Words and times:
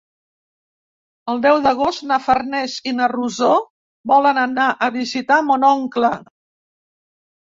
El 1.33 1.41
deu 1.41 1.59
d'agost 1.65 2.05
na 2.11 2.17
Farners 2.27 2.77
i 2.91 2.95
na 3.01 3.09
Rosó 3.11 3.49
volen 4.13 4.39
anar 4.45 4.67
a 4.85 4.89
visitar 4.95 5.37
mon 5.51 5.67
oncle. 5.69 6.11